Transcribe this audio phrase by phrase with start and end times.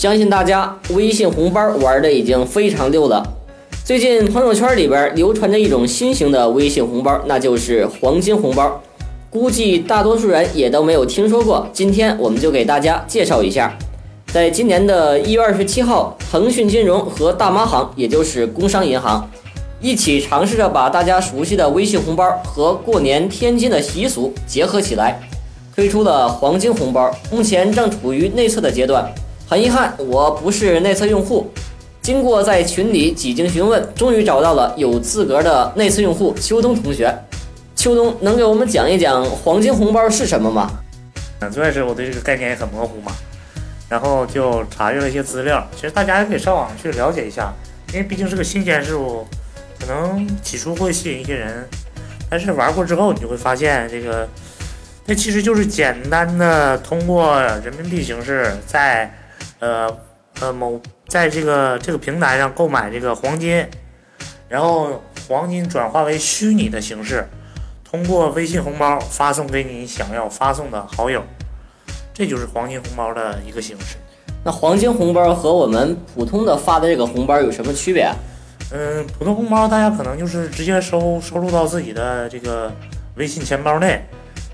[0.00, 3.22] 相信大家微信红包玩的已经非常溜了。
[3.84, 8.80] 最近朋友圈里边流传着一种新型的微信红包，那就是黄金红包。
[9.28, 11.68] 估计大多数人也都没有听说过。
[11.70, 13.76] 今天我们就给大家介绍一下。
[14.28, 19.28] 在今年的一月二十七号，腾讯金融和大妈行，也就是工商银行，
[19.82, 25.20] 一起尝试着把大家熟悉的微信红包和过年天津的习俗结合起来，
[25.76, 27.14] 推出了黄金红包。
[27.30, 29.06] 目前正处于内测的阶段。
[29.50, 31.52] 很遗憾，我不是内测用户。
[32.00, 37.12] 经过在群里几经询问，终于找到了有资格的内测用户秋冬同学。
[37.74, 40.70] 秋冬能给我们讲一讲黄金红包是什么吗？
[41.40, 43.10] 嗯，最开始我对这个概念也很模糊嘛。
[43.88, 47.52] 然后就查阅了一些资料，其实大家也可以上网去了解一下，
[47.92, 49.26] 因为毕竟是个新鲜事物，
[49.80, 51.68] 可能起初会吸引一些人，
[52.30, 54.28] 但是玩过之后，你就会发现这个，
[55.06, 59.12] 那其实就是简单的通过人民币形式在，
[59.60, 59.88] 呃
[60.40, 63.64] 呃某在这个这个平台上购买这个黄金，
[64.48, 67.24] 然后黄金转化为虚拟的形式，
[67.84, 71.22] 通过微信红包发送给你想要发送的好友。
[72.12, 73.96] 这就是黄金红包的一个形式。
[74.44, 78.14] 那黄金红包和我们普通的发的这个红包有什么区别啊？
[78.72, 82.72] 嗯，普通红包大家可能就是直接收收入到自己的这个
[83.16, 84.00] 微信钱包内，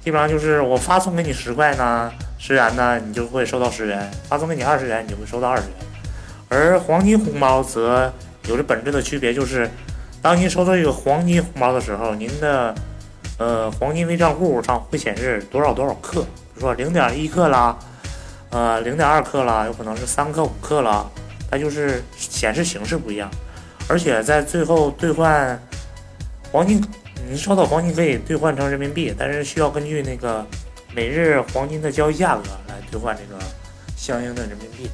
[0.00, 2.12] 基本上就是我发送给你十块呢，
[2.46, 5.70] 十元呢，你就会收到十元；发送给你二十元，你就会收到二十元。
[6.50, 8.12] 而黄金红包则
[8.46, 9.66] 有着本质的区别，就是
[10.20, 12.74] 当您收到一个黄金红包的时候，您的
[13.38, 16.20] 呃黄金微账户上会显示多少多少克。
[16.20, 17.78] 比如说零点一克啦，
[18.50, 21.06] 呃，零点二克啦，有可能是三克五克啦，
[21.50, 23.30] 它就是显示形式不一样。
[23.88, 25.58] 而且在最后兑换
[26.52, 26.78] 黄金，
[27.26, 30.46] 您收到黄金可以兑换成人民币，但是需要根据那个
[30.94, 33.42] 每日黄金的交易价格来兑换这个
[33.96, 34.88] 相应的人民币。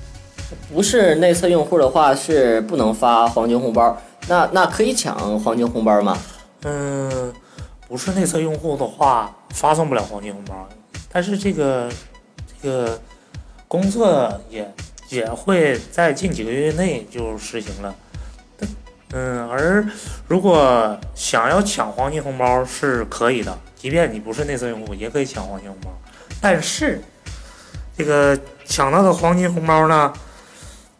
[0.72, 6.18] 不是内测用户的话是不能发黄金红包，那那可以抢黄金红包吗？
[6.62, 7.32] 嗯，
[7.86, 10.68] 不是内测用户的话发送不了黄金红包。
[11.12, 11.88] 但是这个
[12.60, 13.00] 这个
[13.68, 14.72] 工作也
[15.10, 17.94] 也会在近几个月内就实行了，
[19.12, 19.84] 嗯，而
[20.28, 25.90] 如果想要抢黄金红包是可以的，即便你不是内测用户也可以抢黄金红包。
[26.40, 27.02] 但是
[27.96, 30.12] 这个抢到的黄金红包呢，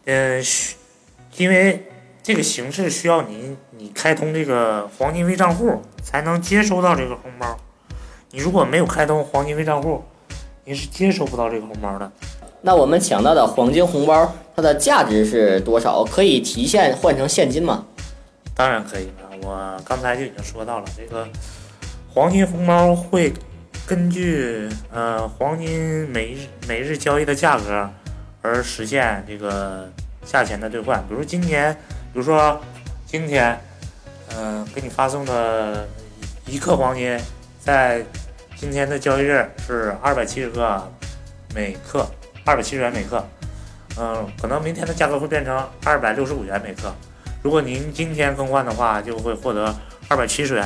[0.05, 0.75] 嗯，需
[1.37, 1.87] 因为
[2.21, 7.57] 这个形式需要你你开通这个黄金微账户才能接收到这个红包。
[8.31, 10.03] 你如果没有开通黄金微账户，
[10.65, 12.11] 你是接收不到这个红包的。
[12.61, 16.03] 那我们抢到的黄金红包，它的价值是多少？
[16.03, 17.85] 可以提现换成现金吗？
[18.61, 19.37] 当然可以了。
[19.41, 21.27] 我刚才就已经说到了，这个
[22.07, 23.33] 黄金红包会
[23.87, 27.89] 根据呃黄金每日每日交易的价格
[28.43, 29.91] 而实现这个
[30.23, 31.03] 价钱的兑换。
[31.09, 31.73] 比如今年，
[32.13, 32.61] 比如说
[33.07, 33.59] 今天，
[34.37, 35.87] 嗯，给你发送的
[36.45, 37.19] 一克黄金，
[37.59, 38.05] 在
[38.55, 40.87] 今天的交易日是二百七十个
[41.55, 42.05] 每克，
[42.45, 43.25] 二百七十元每克。
[43.97, 46.93] 嗯，可能明天的价格会变成二百六十五元每克。
[47.41, 49.75] 如果您今天更换的话，就会获得
[50.07, 50.65] 二百七十元；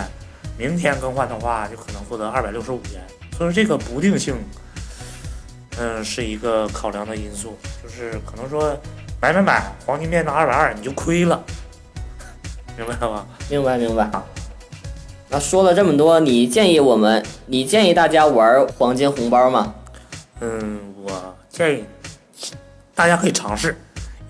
[0.57, 3.01] 明天更换的话，就可能获得二百六十五元。
[3.37, 4.35] 所以说这个不定性，
[5.77, 7.57] 嗯，是一个考量的因素。
[7.81, 8.77] 就是可能说
[9.21, 11.41] 买买买，黄金变成二百二，你就亏了，
[12.77, 13.25] 明白了吗？
[13.49, 14.09] 明白明白。
[15.29, 19.73] 那说了这么多，你建议我们，你建议大家玩黄金红包吗？
[20.41, 21.85] 嗯，我建议
[22.93, 23.77] 大家可以尝试，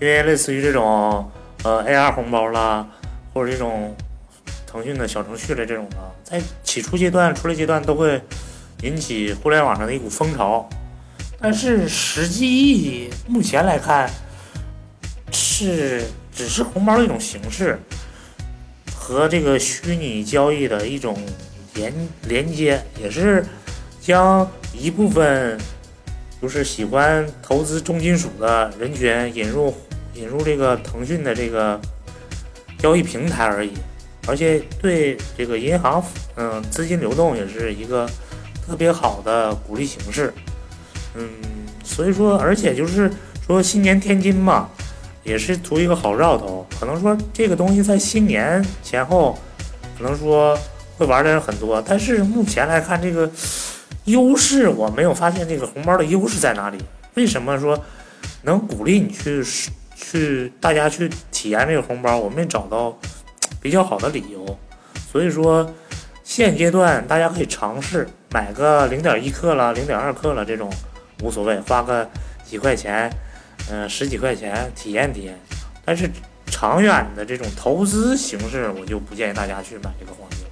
[0.00, 1.28] 因为类似于这种
[1.64, 2.86] 呃 AR 红包啦，
[3.32, 3.94] 或者这种
[4.66, 8.20] 腾讯的小程序的这种的，在起初阶段、初类阶段都会
[8.82, 10.68] 引起互联网上的一股风潮，
[11.40, 14.10] 但是实际意义目前来看
[15.32, 17.78] 是只是红包的一种形式。
[18.98, 21.16] 和这个虚拟交易的一种
[21.74, 21.94] 连
[22.24, 23.46] 连接，也是
[24.00, 25.56] 将一部分
[26.42, 29.72] 就是喜欢投资重金属的人群引入
[30.16, 31.80] 引入这个腾讯的这个
[32.78, 33.72] 交易平台而已，
[34.26, 36.02] 而且对这个银行
[36.36, 38.08] 嗯资金流动也是一个
[38.66, 40.32] 特别好的鼓励形式，
[41.14, 41.28] 嗯，
[41.84, 43.10] 所以说而且就是
[43.46, 44.68] 说新年天津嘛。
[45.24, 49.36] 也是图一个好兆头，可能说这个东西在新年前后，
[49.98, 50.56] 可能说
[50.96, 53.28] 会玩的人很多，但是目前来看，这个
[54.04, 56.78] 优势我没有发现这个红包的优势在哪里？
[57.14, 57.76] 为什么说
[58.42, 59.42] 能鼓励你去
[59.96, 62.16] 去大家去体验这个红包？
[62.16, 62.96] 我没找到
[63.60, 64.58] 比较好的理由，
[65.10, 65.74] 所以说
[66.22, 70.70] 现阶段大家可以尝试买个零点一克了、零点二克了这种
[71.22, 72.08] 无所谓，花个
[72.44, 73.10] 几块钱。
[73.68, 75.36] 嗯、十几块钱体验体验。
[75.84, 76.08] 但是
[76.46, 80.45] 长远的这种投资形式，我就不建议大家去买这个黄金。